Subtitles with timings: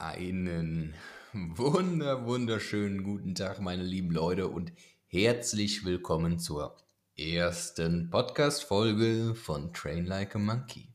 [0.00, 0.94] Einen
[1.32, 4.72] wunder, wunderschönen guten Tag, meine lieben Leute, und
[5.08, 6.76] herzlich willkommen zur
[7.16, 10.86] ersten Podcast-Folge von Train Like a Monkey.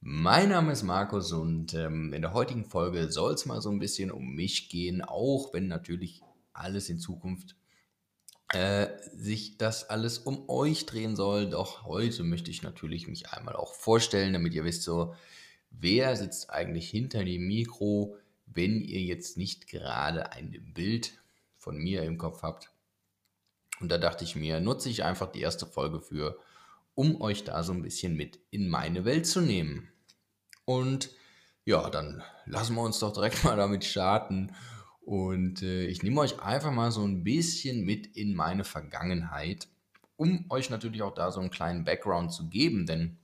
[0.00, 3.78] Mein Name ist Markus und ähm, in der heutigen Folge soll es mal so ein
[3.78, 6.20] bisschen um mich gehen, auch wenn natürlich
[6.52, 7.54] alles in Zukunft
[8.52, 11.48] äh, sich das alles um euch drehen soll.
[11.48, 15.14] Doch heute möchte ich natürlich mich einmal auch vorstellen, damit ihr wisst so,
[15.70, 18.16] wer sitzt eigentlich hinter dem Mikro,
[18.46, 21.12] wenn ihr jetzt nicht gerade ein Bild
[21.56, 22.70] von mir im Kopf habt.
[23.80, 26.38] Und da dachte ich mir, nutze ich einfach die erste Folge für,
[26.94, 29.88] um euch da so ein bisschen mit in meine Welt zu nehmen.
[30.64, 31.10] Und
[31.64, 34.54] ja, dann lassen wir uns doch direkt mal damit starten.
[35.00, 39.68] Und äh, ich nehme euch einfach mal so ein bisschen mit in meine Vergangenheit,
[40.16, 43.16] um euch natürlich auch da so einen kleinen Background zu geben, denn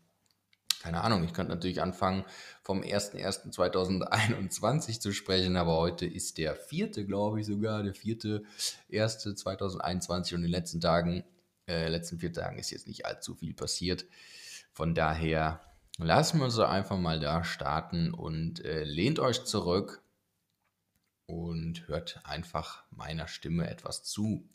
[0.86, 2.24] keine Ahnung, ich könnte natürlich anfangen,
[2.62, 8.44] vom 01.01.2021 zu sprechen, aber heute ist der vierte, glaube ich sogar, der vierte,
[8.88, 11.24] erste 2021 und in den letzten Tagen,
[11.66, 14.04] äh, letzten vier Tagen ist jetzt nicht allzu viel passiert.
[14.70, 15.60] Von daher
[15.98, 20.04] lassen wir uns einfach mal da starten und äh, lehnt euch zurück
[21.26, 24.48] und hört einfach meiner Stimme etwas zu.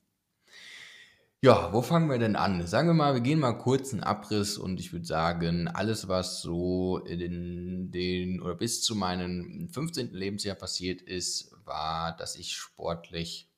[1.43, 2.67] Ja, wo fangen wir denn an?
[2.67, 6.43] Sagen wir mal, wir gehen mal kurz einen Abriss und ich würde sagen, alles, was
[6.43, 10.11] so in den oder bis zu meinem 15.
[10.13, 13.49] Lebensjahr passiert ist, war, dass ich sportlich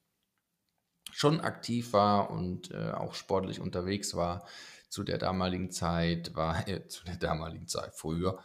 [1.11, 4.47] schon aktiv war und äh, auch sportlich unterwegs war.
[4.87, 8.39] Zu der damaligen Zeit war, äh, zu der damaligen Zeit früher,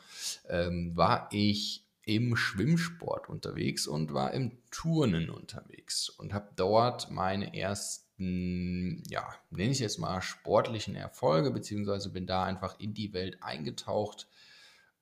[0.48, 7.54] ähm, war ich im Schwimmsport unterwegs und war im Turnen unterwegs und habe dort meine
[7.54, 13.42] ersten ja, nenne ich jetzt mal sportlichen Erfolge, beziehungsweise bin da einfach in die Welt
[13.42, 14.26] eingetaucht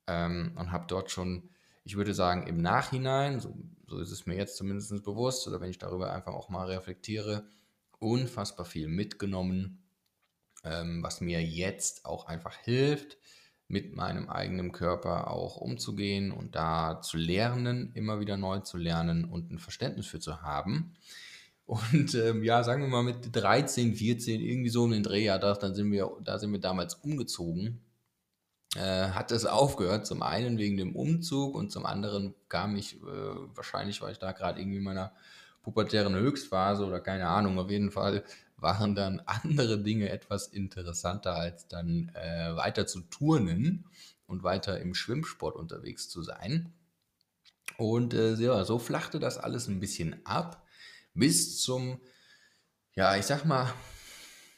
[0.05, 1.49] ähm, und habe dort schon,
[1.85, 5.69] ich würde sagen, im Nachhinein, so, so ist es mir jetzt zumindest bewusst, oder wenn
[5.69, 7.47] ich darüber einfach auch mal reflektiere,
[7.99, 9.81] unfassbar viel mitgenommen,
[10.65, 13.17] ähm, was mir jetzt auch einfach hilft,
[13.67, 19.25] mit meinem eigenen Körper auch umzugehen und da zu lernen, immer wieder neu zu lernen
[19.25, 20.95] und ein Verständnis für zu haben.
[21.65, 25.37] Und ähm, ja, sagen wir mal mit 13, 14, irgendwie so um den Dreh, ja,
[25.37, 27.81] dann sind wir, da sind wir damals umgezogen.
[28.75, 33.05] Äh, hat es aufgehört, zum einen wegen dem Umzug und zum anderen kam ich, äh,
[33.53, 35.11] wahrscheinlich war ich da gerade irgendwie in meiner
[35.61, 38.23] pubertären Höchstphase oder keine Ahnung, auf jeden Fall
[38.57, 43.85] waren dann andere Dinge etwas interessanter als dann äh, weiter zu turnen
[44.25, 46.73] und weiter im Schwimmsport unterwegs zu sein.
[47.77, 50.65] Und äh, ja, so flachte das alles ein bisschen ab
[51.13, 51.99] bis zum,
[52.95, 53.73] ja, ich sag mal,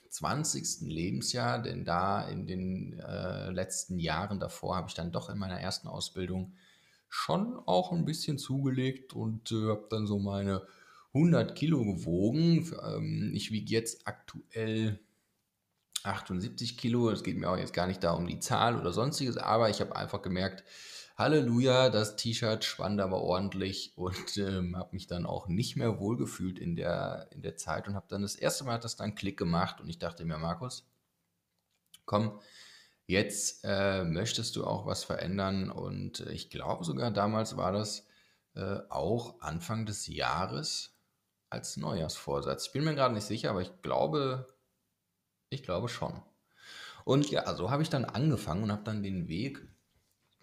[0.10, 0.82] 20.
[0.82, 5.60] Lebensjahr, denn da in den äh, letzten Jahren davor habe ich dann doch in meiner
[5.60, 6.54] ersten Ausbildung
[7.08, 10.64] schon auch ein bisschen zugelegt und äh, habe dann so meine
[11.14, 12.72] 100 Kilo gewogen.
[12.84, 15.00] Ähm, ich wiege jetzt aktuell
[16.04, 17.10] 78 Kilo.
[17.10, 19.82] Es geht mir auch jetzt gar nicht da um die Zahl oder sonstiges, aber ich
[19.82, 20.64] habe einfach gemerkt,
[21.18, 26.58] Halleluja, das T-Shirt schwand aber ordentlich und ähm, habe mich dann auch nicht mehr wohlgefühlt
[26.58, 29.38] in der, in der Zeit und habe dann das erste Mal hat das dann Klick
[29.38, 30.88] gemacht und ich dachte mir, Markus,
[32.06, 32.40] komm,
[33.06, 38.08] jetzt äh, möchtest du auch was verändern und äh, ich glaube sogar damals war das
[38.56, 40.99] äh, auch Anfang des Jahres
[41.50, 42.68] als Neujahrsvorsatz.
[42.68, 44.48] Ich bin mir gerade nicht sicher, aber ich glaube,
[45.50, 46.22] ich glaube schon.
[47.06, 49.68] Und ja, so habe ich dann angefangen und habe dann den Weg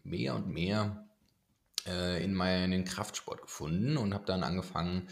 [0.03, 1.06] mehr und mehr
[1.87, 5.09] äh, in meinen Kraftsport gefunden und habe dann angefangen,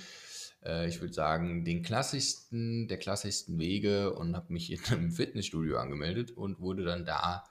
[0.64, 5.78] äh, ich würde sagen, den klassischsten, der klassischsten Wege und habe mich in einem Fitnessstudio
[5.78, 7.44] angemeldet und wurde dann da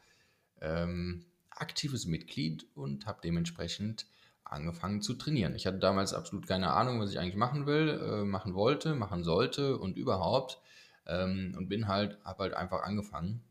[0.61, 4.07] ähm, aktives Mitglied und habe dementsprechend
[4.53, 5.55] angefangen zu trainieren.
[5.55, 9.23] Ich hatte damals absolut keine Ahnung, was ich eigentlich machen will, äh, machen wollte, machen
[9.23, 10.59] sollte und überhaupt.
[11.05, 13.43] Ähm, und bin halt, habe halt einfach angefangen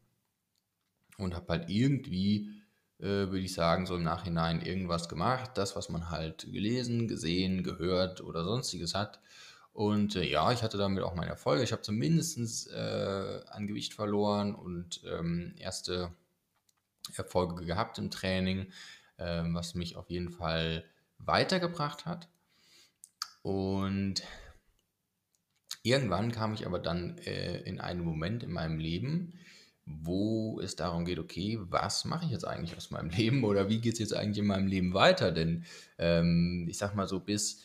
[1.19, 2.63] und habe halt irgendwie
[3.03, 5.51] äh, würde ich sagen, so im Nachhinein irgendwas gemacht.
[5.55, 9.21] Das, was man halt gelesen, gesehen, gehört oder sonstiges hat.
[9.73, 11.65] Und äh, ja, ich hatte damit auch meine Erfolge.
[11.65, 16.13] Ich habe zumindest äh, an Gewicht verloren und ähm, erste
[17.17, 18.71] Erfolge gehabt im Training,
[19.17, 20.85] äh, was mich auf jeden Fall
[21.25, 22.29] weitergebracht hat.
[23.43, 24.23] Und
[25.83, 29.35] irgendwann kam ich aber dann äh, in einen Moment in meinem Leben,
[29.85, 33.81] wo es darum geht, okay, was mache ich jetzt eigentlich aus meinem Leben oder wie
[33.81, 35.33] geht es jetzt eigentlich in meinem Leben weiter?
[35.33, 35.65] Denn
[35.99, 37.63] ähm, ich sag mal so, bis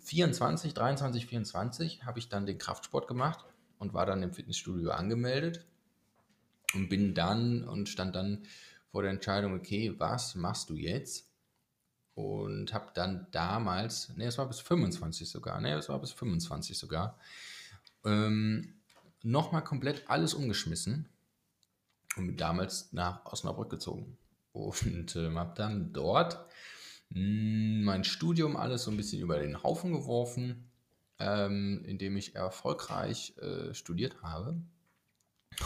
[0.00, 3.44] 24, 23, 24 habe ich dann den Kraftsport gemacht
[3.78, 5.66] und war dann im Fitnessstudio angemeldet
[6.74, 8.44] und bin dann und stand dann
[8.90, 11.27] vor der Entscheidung, okay, was machst du jetzt?
[12.18, 16.76] Und habe dann damals, ne, es war bis 25 sogar, ne, es war bis 25
[16.76, 17.16] sogar,
[18.04, 18.74] ähm,
[19.22, 21.08] nochmal komplett alles umgeschmissen
[22.16, 24.18] und bin damals nach Osnabrück gezogen.
[24.50, 26.44] Und äh, habe dann dort
[27.10, 30.72] mh, hm, mein Studium alles so ein bisschen über den Haufen geworfen,
[31.20, 34.60] ähm, indem ich erfolgreich äh, studiert habe.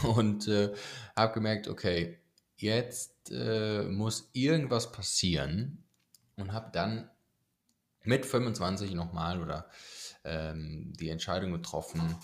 [0.02, 0.74] Und äh,
[1.16, 2.18] habe gemerkt, okay,
[2.58, 5.82] jetzt äh, muss irgendwas passieren
[6.36, 7.10] und habe dann
[8.04, 9.68] mit 25 nochmal oder
[10.24, 12.16] ähm, die Entscheidung getroffen,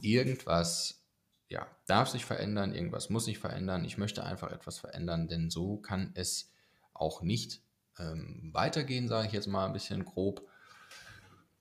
[0.00, 1.02] irgendwas
[1.48, 3.84] ja, darf sich verändern, irgendwas muss sich verändern.
[3.84, 6.50] Ich möchte einfach etwas verändern, denn so kann es
[6.92, 7.62] auch nicht
[7.98, 10.46] ähm, weitergehen, sage ich jetzt mal ein bisschen grob.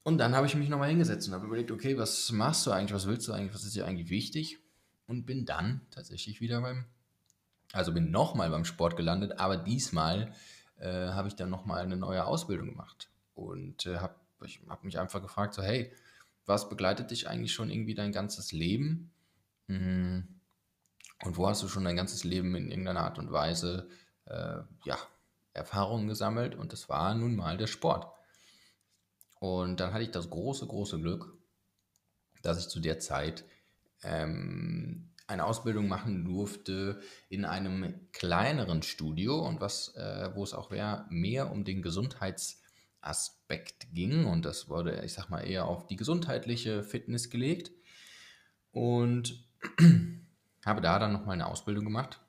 [0.03, 2.93] Und dann habe ich mich nochmal hingesetzt und habe überlegt, okay, was machst du eigentlich,
[2.93, 4.59] was willst du eigentlich, was ist dir eigentlich wichtig?
[5.07, 6.85] Und bin dann tatsächlich wieder beim,
[7.73, 10.33] also bin nochmal beim Sport gelandet, aber diesmal
[10.77, 13.09] äh, habe ich dann nochmal eine neue Ausbildung gemacht.
[13.33, 14.15] Und äh, habe
[14.69, 15.91] hab mich einfach gefragt, so hey,
[16.45, 19.11] was begleitet dich eigentlich schon irgendwie dein ganzes Leben?
[19.67, 20.27] Mhm.
[21.23, 23.89] Und wo hast du schon dein ganzes Leben in irgendeiner Art und Weise
[24.25, 24.97] äh, ja,
[25.53, 26.55] Erfahrungen gesammelt?
[26.55, 28.07] Und das war nun mal der Sport.
[29.39, 31.37] Und dann hatte ich das große, große Glück,
[32.41, 33.45] dass ich zu der Zeit
[34.03, 36.99] ähm, eine Ausbildung machen durfte
[37.29, 43.87] in einem kleineren Studio und was, äh, wo es auch mehr, mehr um den Gesundheitsaspekt
[43.93, 44.25] ging.
[44.25, 47.71] Und das wurde, ich sag mal, eher auf die gesundheitliche Fitness gelegt.
[48.71, 49.43] Und
[50.65, 52.19] habe da dann nochmal eine Ausbildung gemacht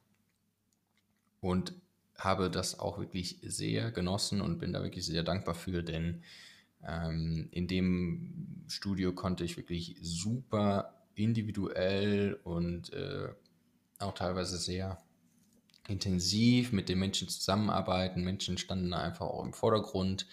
[1.40, 1.74] und
[2.16, 6.22] habe das auch wirklich sehr genossen und bin da wirklich sehr dankbar für, denn
[6.86, 13.28] ähm, in dem Studio konnte ich wirklich super individuell und äh,
[13.98, 14.98] auch teilweise sehr
[15.88, 18.22] intensiv mit den Menschen zusammenarbeiten.
[18.22, 20.26] Menschen standen da einfach auch im Vordergrund.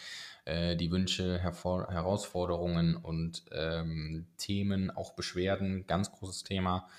[0.46, 6.90] Äh, die Wünsche, Hervor Herausforderungen und ähm, Themen, auch Beschwerden, ganz großes Thema,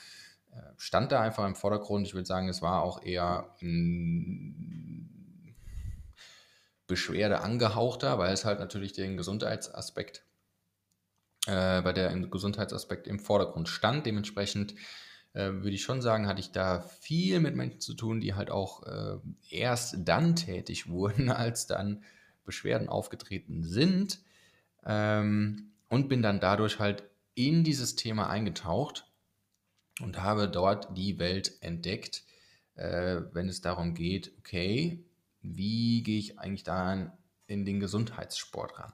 [0.52, 2.06] äh, stand da einfach im Vordergrund.
[2.06, 5.54] Ich würde sagen, es war auch eher ein
[6.86, 10.24] Beschwerde angehauchter, weil es halt natürlich den Gesundheitsaspekt
[11.46, 14.06] äh, bei der im Gesundheitsaspekt im Vordergrund stand.
[14.06, 14.74] Dementsprechend
[15.34, 18.50] äh, würde ich schon sagen, hatte ich da viel mit Menschen zu tun, die halt
[18.50, 19.18] auch äh,
[19.50, 22.02] erst dann tätig wurden, als dann
[22.44, 24.20] Beschwerden aufgetreten sind.
[24.84, 27.04] Ähm, und bin dann dadurch halt
[27.34, 29.06] in dieses Thema eingetaucht
[30.00, 32.24] und habe dort die Welt entdeckt,
[32.74, 35.04] äh, wenn es darum geht, okay,
[35.40, 37.16] wie gehe ich eigentlich da
[37.46, 38.92] in den Gesundheitssport ran?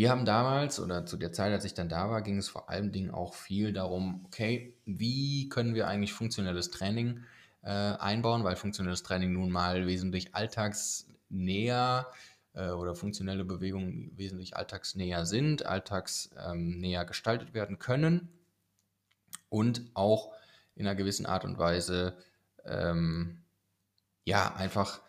[0.00, 2.70] Wir haben damals oder zu der Zeit, als ich dann da war, ging es vor
[2.70, 7.22] allem Dingen auch viel darum, okay, wie können wir eigentlich funktionelles Training
[7.60, 12.10] äh, einbauen, weil funktionelles Training nun mal wesentlich alltagsnäher
[12.54, 18.30] äh, oder funktionelle Bewegungen wesentlich alltagsnäher sind, alltagsnäher ähm, gestaltet werden können
[19.50, 20.32] und auch
[20.76, 22.16] in einer gewissen Art und Weise
[22.64, 23.42] ähm,
[24.24, 25.02] ja einfach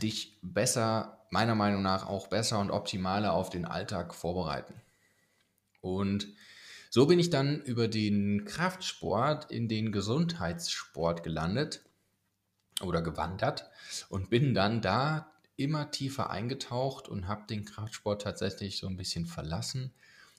[0.00, 4.74] dich besser, meiner Meinung nach auch besser und optimaler auf den Alltag vorbereiten.
[5.80, 6.28] Und
[6.90, 11.82] so bin ich dann über den Kraftsport in den Gesundheitssport gelandet
[12.80, 13.68] oder gewandert
[14.08, 19.26] und bin dann da immer tiefer eingetaucht und habe den Kraftsport tatsächlich so ein bisschen
[19.26, 19.92] verlassen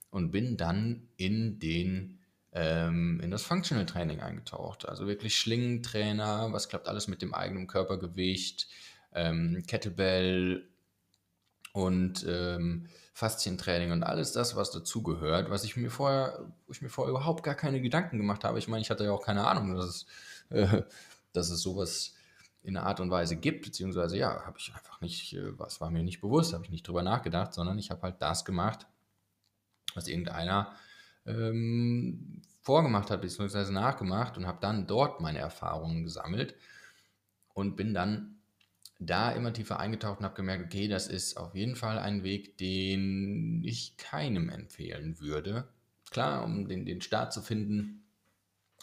[0.10, 2.19] und bin dann in den
[2.51, 4.88] ähm, in das Functional Training eingetaucht.
[4.88, 8.67] Also wirklich Schlingentrainer, was klappt alles mit dem eigenen Körpergewicht,
[9.13, 10.67] ähm, Kettlebell
[11.73, 17.11] und ähm, Faszientraining und alles das, was dazugehört, was ich mir vorher, ich mir vorher
[17.11, 18.59] überhaupt gar keine Gedanken gemacht habe.
[18.59, 20.05] Ich meine, ich hatte ja auch keine Ahnung, dass es,
[20.49, 20.83] äh,
[21.33, 22.15] dass es sowas
[22.61, 25.91] in einer Art und Weise gibt, beziehungsweise ja, habe ich einfach nicht, äh, was war
[25.91, 28.88] mir nicht bewusst, habe ich nicht drüber nachgedacht, sondern ich habe halt das gemacht,
[29.95, 30.73] was irgendeiner
[31.25, 36.55] ähm, vorgemacht hat, beziehungsweise nachgemacht und habe dann dort meine Erfahrungen gesammelt
[37.53, 38.38] und bin dann
[39.00, 42.58] da immer tiefer eingetaucht und habe gemerkt, okay, das ist auf jeden Fall ein Weg,
[42.58, 45.70] den ich keinem empfehlen würde.
[46.12, 48.03] Klar, um den, den Start zu finden,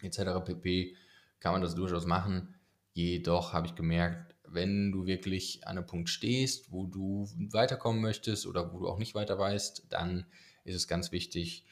[0.01, 0.45] etc.
[0.45, 0.97] pp,
[1.41, 2.55] kann man das durchaus machen.
[2.95, 8.47] Jedoch habe ich gemerkt, wenn du wirklich an einem Punkt stehst, wo du weiterkommen möchtest
[8.47, 10.25] oder wo du auch nicht weiter weißt, dann
[10.65, 11.65] ist es ganz wichtig,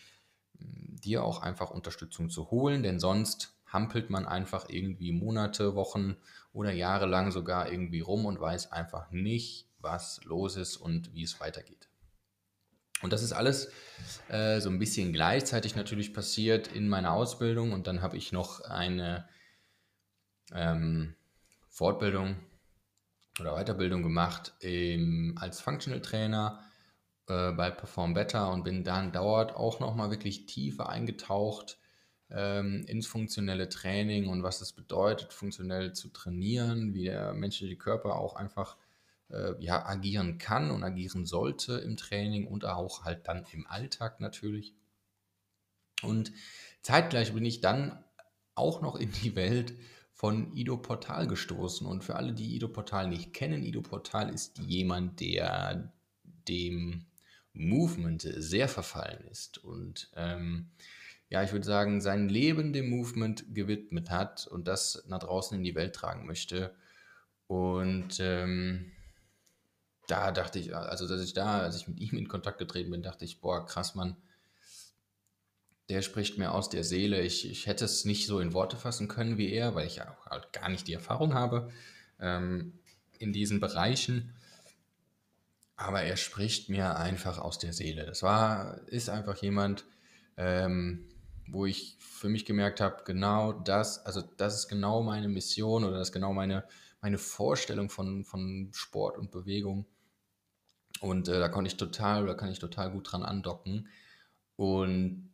[0.54, 6.16] dir auch einfach Unterstützung zu holen, denn sonst hampelt man einfach irgendwie Monate, Wochen
[6.54, 11.24] oder Jahre lang sogar irgendwie rum und weiß einfach nicht, was los ist und wie
[11.24, 11.88] es weitergeht.
[13.02, 13.70] Und das ist alles
[14.28, 18.60] äh, so ein bisschen gleichzeitig natürlich passiert in meiner Ausbildung und dann habe ich noch
[18.62, 19.28] eine
[20.52, 21.14] ähm,
[21.68, 22.36] Fortbildung
[23.40, 26.62] oder Weiterbildung gemacht im, als Functional Trainer
[27.26, 31.78] äh, bei Perform Better und bin dann dauert auch nochmal wirklich tiefer eingetaucht
[32.34, 38.16] ähm, ins funktionelle Training und was es bedeutet, funktionell zu trainieren, wie der menschliche Körper
[38.16, 38.76] auch einfach
[39.30, 44.20] äh, ja, agieren kann und agieren sollte im Training und auch halt dann im Alltag
[44.20, 44.74] natürlich.
[46.02, 46.32] Und
[46.82, 48.02] zeitgleich bin ich dann
[48.54, 49.74] auch noch in die Welt
[50.12, 51.86] von Ido Portal gestoßen.
[51.86, 55.92] Und für alle, die Ido Portal nicht kennen, Ido Portal ist jemand, der
[56.48, 57.06] dem
[57.52, 60.70] Movement sehr verfallen ist und ähm,
[61.34, 65.64] ja, ich würde sagen, sein Leben dem Movement gewidmet hat und das nach draußen in
[65.64, 66.76] die Welt tragen möchte.
[67.48, 68.92] Und ähm,
[70.06, 73.02] da dachte ich, also dass ich da, als ich mit ihm in Kontakt getreten bin,
[73.02, 74.16] dachte ich, boah, krass, Mann,
[75.88, 77.20] der spricht mir aus der Seele.
[77.22, 80.16] Ich, ich hätte es nicht so in Worte fassen können wie er, weil ich ja
[80.16, 81.68] auch halt gar nicht die Erfahrung habe
[82.20, 82.78] ähm,
[83.18, 84.32] in diesen Bereichen.
[85.74, 88.06] Aber er spricht mir einfach aus der Seele.
[88.06, 89.84] Das war, ist einfach jemand,
[90.36, 91.08] ähm,
[91.46, 95.98] wo ich für mich gemerkt habe, genau das, also das ist genau meine Mission oder
[95.98, 96.64] das ist genau meine,
[97.00, 99.86] meine Vorstellung von, von Sport und Bewegung.
[101.00, 103.88] Und äh, da konnte ich total, oder kann ich total gut dran andocken.
[104.56, 105.30] Und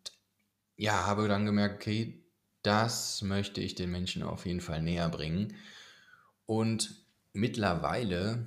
[0.76, 2.24] ja, habe dann gemerkt, okay,
[2.62, 5.54] das möchte ich den Menschen auf jeden Fall näher bringen.
[6.46, 8.46] Und mittlerweile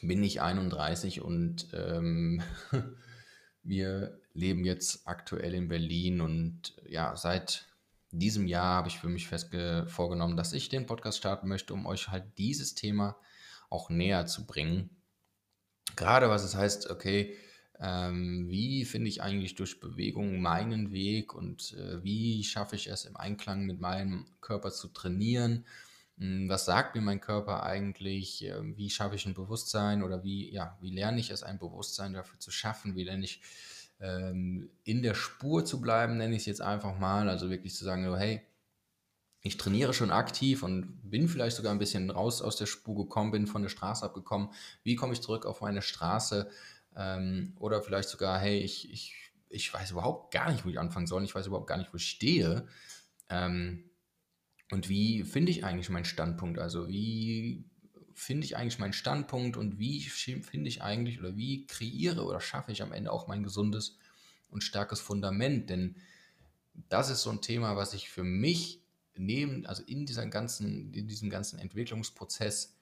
[0.00, 2.42] bin ich 31 und ähm,
[3.62, 7.66] wir leben jetzt aktuell in Berlin und ja, seit
[8.10, 9.50] diesem Jahr habe ich für mich fest
[9.86, 13.16] vorgenommen, dass ich den Podcast starten möchte, um euch halt dieses Thema
[13.68, 14.90] auch näher zu bringen.
[15.96, 17.36] Gerade was es heißt, okay,
[17.80, 23.04] ähm, wie finde ich eigentlich durch Bewegung meinen Weg und äh, wie schaffe ich es
[23.04, 25.64] im Einklang mit meinem Körper zu trainieren?
[26.18, 28.44] Hm, was sagt mir mein Körper eigentlich?
[28.44, 32.14] Ähm, wie schaffe ich ein Bewusstsein oder wie, ja, wie lerne ich es, ein Bewusstsein
[32.14, 32.96] dafür zu schaffen?
[32.96, 33.42] Wie lerne ich
[34.00, 37.28] ähm, in der Spur zu bleiben, nenne ich es jetzt einfach mal.
[37.28, 38.42] Also wirklich zu sagen, so, hey,
[39.42, 43.30] ich trainiere schon aktiv und bin vielleicht sogar ein bisschen raus aus der Spur gekommen,
[43.30, 44.50] bin von der Straße abgekommen.
[44.82, 46.50] Wie komme ich zurück auf meine Straße?
[46.96, 49.14] Ähm, oder vielleicht sogar, hey, ich, ich,
[49.48, 51.24] ich weiß überhaupt gar nicht, wo ich anfangen soll.
[51.24, 52.66] Ich weiß überhaupt gar nicht, wo ich stehe.
[53.30, 53.84] Ähm,
[54.70, 56.58] und wie finde ich eigentlich meinen Standpunkt?
[56.58, 57.64] Also wie
[58.18, 62.72] finde ich eigentlich meinen Standpunkt und wie finde ich eigentlich oder wie kreiere oder schaffe
[62.72, 63.96] ich am Ende auch mein gesundes
[64.50, 65.70] und starkes Fundament?
[65.70, 65.94] Denn
[66.88, 68.82] das ist so ein Thema, was ich für mich
[69.14, 72.76] neben, also in, dieser ganzen, in diesem ganzen Entwicklungsprozess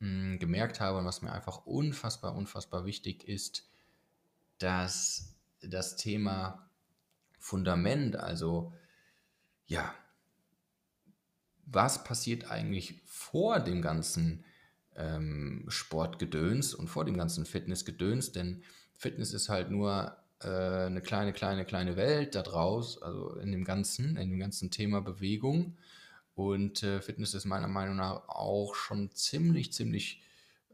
[0.00, 3.66] mh, hm, gemerkt habe und was mir einfach unfassbar, unfassbar wichtig ist,
[4.58, 6.68] dass das Thema
[7.38, 8.74] Fundament, also
[9.66, 9.94] ja,
[11.64, 14.44] was passiert eigentlich vor dem ganzen
[14.96, 18.62] ähm, Sportgedöns und vor dem ganzen Fitnessgedöns, denn
[18.94, 23.64] Fitness ist halt nur äh, eine kleine, kleine, kleine Welt da draus, also in dem
[23.64, 25.76] ganzen, in dem ganzen Thema Bewegung.
[26.34, 30.22] Und äh, Fitness ist meiner Meinung nach auch schon ziemlich, ziemlich,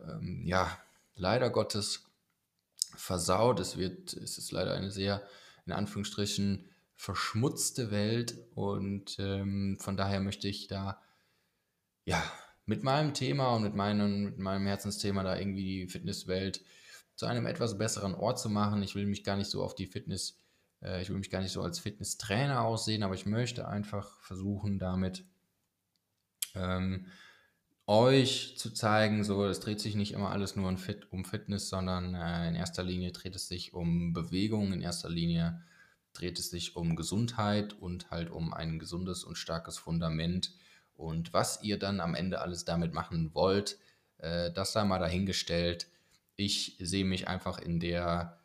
[0.01, 0.79] ähm, ja,
[1.17, 2.07] leider Gottes
[2.95, 3.61] versaut.
[3.61, 5.23] Es wird, es ist leider eine sehr,
[5.67, 11.01] in Anführungsstrichen, verschmutzte Welt und ähm, von daher möchte ich da,
[12.05, 12.21] ja,
[12.69, 16.63] mit meinem Thema und mit meinem, mit meinem Herzensthema da irgendwie die Fitnesswelt
[17.17, 18.83] zu einem etwas besseren Ort zu machen.
[18.83, 20.37] Ich will mich gar nicht so auf die Fitness,
[20.83, 24.79] äh, ich will mich gar nicht so als Fitnesstrainer aussehen, aber ich möchte einfach versuchen,
[24.79, 25.25] damit
[26.55, 27.07] ähm,
[27.87, 30.77] euch zu zeigen, so es dreht sich nicht immer alles nur um,
[31.11, 35.63] um Fitness, sondern äh, in erster Linie dreht es sich um Bewegung, in erster Linie
[36.13, 40.53] dreht es sich um Gesundheit und halt um ein gesundes und starkes Fundament
[40.99, 43.79] und was ihr dann am Ende alles damit machen wollt,
[44.19, 45.87] äh, das sei mal dahingestellt.
[46.35, 48.41] Ich sehe mich einfach in der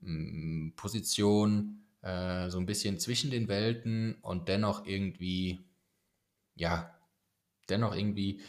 [0.00, 5.60] mh, mm, Position äh, so ein bisschen zwischen den Welten und dennoch irgendwie,
[6.54, 6.94] ja,
[7.68, 8.40] dennoch irgendwie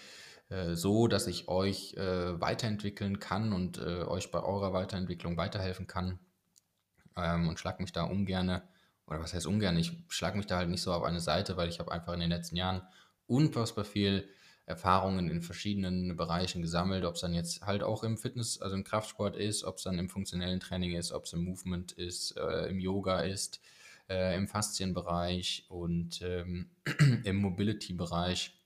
[0.48, 5.86] äh, so, dass ich euch äh, weiterentwickeln kann und äh, euch bei eurer Weiterentwicklung weiterhelfen
[5.86, 6.18] kann.
[7.18, 8.64] Ähm, und schlag mich da ungerne,
[9.06, 11.68] oder was heißt ungern, ich schlage mich da halt nicht so auf eine Seite, weil
[11.68, 12.84] ich habe einfach in den letzten Jahren
[13.30, 14.28] unfassbar viel
[14.66, 18.84] Erfahrungen in verschiedenen Bereichen gesammelt, ob es dann jetzt halt auch im Fitness, also im
[18.84, 22.68] Kraftsport ist, ob es dann im funktionellen Training ist, ob es im Movement ist, äh,
[22.68, 23.62] im Yoga ist,
[24.10, 26.70] äh, im Faszienbereich und ähm,
[27.24, 28.60] im Mobility-Bereich.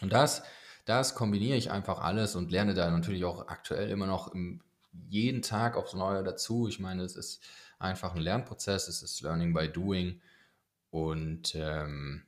[0.00, 0.44] Und das,
[0.84, 4.62] das kombiniere ich einfach alles und lerne da natürlich auch aktuell immer noch im,
[5.08, 6.68] jeden Tag aufs Neue dazu.
[6.68, 7.42] Ich meine, es ist
[7.80, 10.20] einfach ein Lernprozess, es ist Learning by Doing
[10.90, 12.22] und ähm,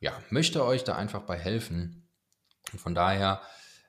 [0.00, 2.08] ja, möchte euch da einfach bei helfen.
[2.72, 3.40] Und von daher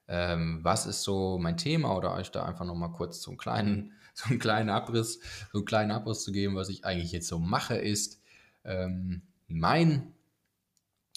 [0.08, 3.94] ähm, was ist so mein Thema oder euch da einfach nochmal kurz so einen kleinen,
[4.14, 5.20] so einen kleinen Abriss,
[5.52, 8.22] so einen kleinen Abriss zu geben, was ich eigentlich jetzt so mache, ist
[8.64, 10.14] ähm, mein,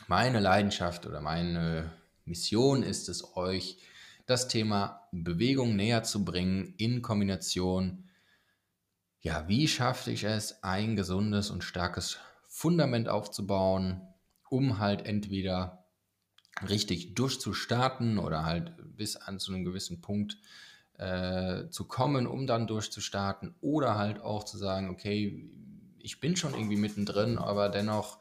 [0.07, 1.93] meine Leidenschaft oder meine
[2.25, 3.79] Mission ist es, euch
[4.27, 8.09] das Thema Bewegung näher zu bringen in Kombination.
[9.21, 14.03] Ja, wie schaffe ich es, ein gesundes und starkes Fundament aufzubauen,
[14.51, 15.87] um halt entweder
[16.69, 20.37] richtig durchzustarten oder halt bis an zu einem gewissen Punkt
[20.99, 25.49] äh, zu kommen, um dann durchzustarten oder halt auch zu sagen, okay,
[25.99, 28.19] ich bin schon irgendwie mittendrin, aber dennoch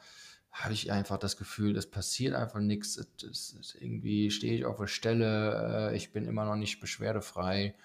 [0.51, 2.97] habe ich einfach das Gefühl, es passiert einfach nichts.
[2.97, 7.75] Es, es, irgendwie stehe ich auf der Stelle, äh, ich bin immer noch nicht beschwerdefrei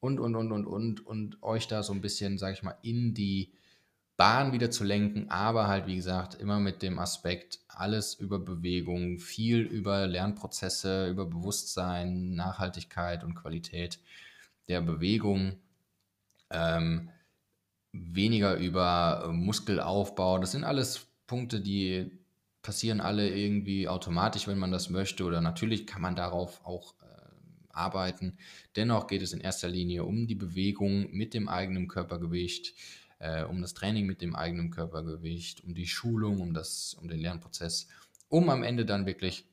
[0.00, 3.14] und, und, und, und, und, und euch da so ein bisschen, sage ich mal, in
[3.14, 3.52] die
[4.16, 9.18] Bahn wieder zu lenken, aber halt, wie gesagt, immer mit dem Aspekt, alles über Bewegung,
[9.18, 13.98] viel über Lernprozesse, über Bewusstsein, Nachhaltigkeit und Qualität
[14.68, 15.58] der Bewegung.
[16.50, 17.10] Ähm,
[17.92, 20.38] weniger über Muskelaufbau.
[20.38, 22.10] Das sind alles Punkte, die
[22.62, 25.24] passieren alle irgendwie automatisch, wenn man das möchte.
[25.24, 27.06] Oder natürlich kann man darauf auch äh,
[27.70, 28.38] arbeiten.
[28.74, 32.74] Dennoch geht es in erster Linie um die Bewegung mit dem eigenen Körpergewicht,
[33.18, 37.20] äh, um das Training mit dem eigenen Körpergewicht, um die Schulung, um, das, um den
[37.20, 37.88] Lernprozess,
[38.28, 39.44] um am Ende dann wirklich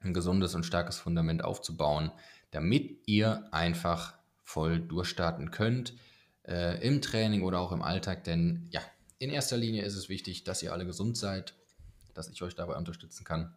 [0.00, 2.12] ein gesundes und starkes Fundament aufzubauen,
[2.50, 5.94] damit ihr einfach voll durchstarten könnt
[6.44, 8.24] äh, im Training oder auch im Alltag.
[8.24, 8.80] Denn ja,
[9.18, 11.54] in erster Linie ist es wichtig, dass ihr alle gesund seid,
[12.14, 13.54] dass ich euch dabei unterstützen kann,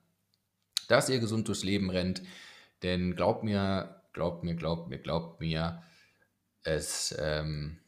[0.87, 2.21] dass ihr gesund durchs Leben rennt.
[2.81, 5.83] Denn glaubt mir, glaubt mir, glaubt mir, glaubt mir,
[6.63, 7.79] es, ähm,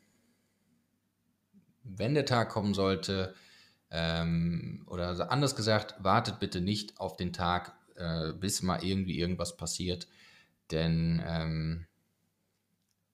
[1.84, 3.34] wenn der Tag kommen sollte,
[3.92, 9.58] ähm, oder anders gesagt, wartet bitte nicht auf den Tag, äh, bis mal irgendwie irgendwas
[9.58, 10.08] passiert.
[10.72, 11.88] Denn ähm,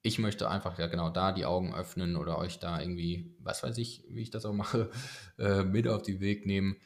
[0.04, 3.78] ich möchte einfach ja genau da die Augen öffnen oder euch da irgendwie, was weiß
[3.80, 4.90] ich, wie ich das auch mache,
[5.40, 6.78] äh, mit auf den Weg nehmen,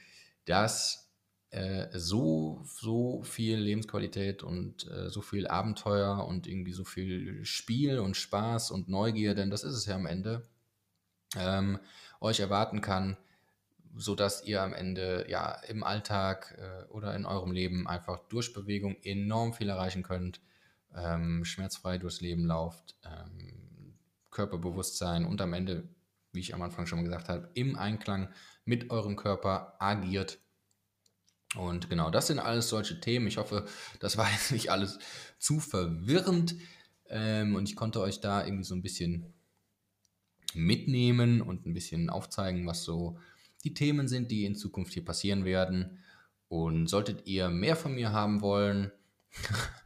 [0.46, 1.12] dass
[1.52, 8.00] äh, so, so viel Lebensqualität und äh, so viel Abenteuer und irgendwie so viel Spiel
[8.00, 10.48] und Spaß und Neugier, denn das ist es ja am Ende,
[11.38, 11.80] ähm,
[12.20, 13.18] euch erwarten kann,
[13.96, 18.96] sodass ihr am Ende ja im Alltag äh, oder in eurem Leben einfach durch Bewegung
[19.04, 20.42] enorm viel erreichen könnt
[20.96, 23.96] ähm, schmerzfrei durchs Leben lauft, ähm,
[24.30, 25.88] Körperbewusstsein und am Ende,
[26.32, 28.30] wie ich am Anfang schon gesagt habe, im Einklang
[28.66, 30.40] mit eurem Körper agiert.
[31.56, 33.28] Und genau, das sind alles solche Themen.
[33.28, 33.66] Ich hoffe,
[34.00, 35.00] das war jetzt nicht alles
[35.38, 36.56] zu verwirrend
[37.10, 39.34] ähm, und ich konnte euch da irgendwie so ein bisschen
[40.54, 43.18] mitnehmen und ein bisschen aufzeigen, was so
[43.64, 46.00] die Themen sind, die in Zukunft hier passieren werden.
[46.48, 48.92] Und solltet ihr mehr von mir haben wollen,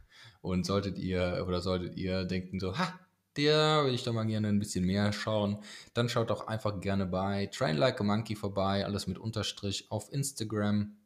[0.46, 2.98] Und solltet ihr oder solltet ihr denken so, ha,
[3.36, 5.58] der will ich doch mal gerne ein bisschen mehr schauen,
[5.92, 10.12] dann schaut doch einfach gerne bei Train Like a Monkey vorbei, alles mit Unterstrich auf
[10.12, 10.96] Instagram.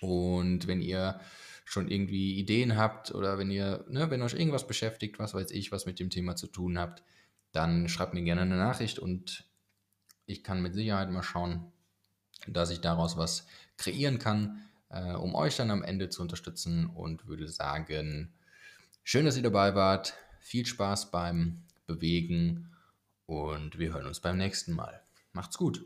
[0.00, 1.20] Und wenn ihr
[1.64, 5.72] schon irgendwie Ideen habt oder wenn ihr, ne, wenn euch irgendwas beschäftigt, was weiß ich,
[5.72, 7.02] was mit dem Thema zu tun habt,
[7.52, 9.44] dann schreibt mir gerne eine Nachricht und
[10.26, 11.72] ich kann mit Sicherheit mal schauen,
[12.46, 17.26] dass ich daraus was kreieren kann, äh, um euch dann am Ende zu unterstützen und
[17.26, 18.32] würde sagen,
[19.02, 20.14] Schön, dass ihr dabei wart.
[20.38, 22.70] Viel Spaß beim Bewegen
[23.26, 25.02] und wir hören uns beim nächsten Mal.
[25.32, 25.84] Macht's gut.